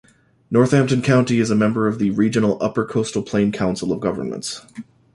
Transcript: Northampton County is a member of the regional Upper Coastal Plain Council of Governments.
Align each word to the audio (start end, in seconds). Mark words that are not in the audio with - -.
Northampton 0.49 1.03
County 1.03 1.39
is 1.39 1.51
a 1.51 1.55
member 1.55 1.85
of 1.87 1.99
the 1.99 2.09
regional 2.09 2.57
Upper 2.59 2.87
Coastal 2.87 3.21
Plain 3.21 3.51
Council 3.51 3.91
of 3.91 3.99
Governments. 3.99 4.65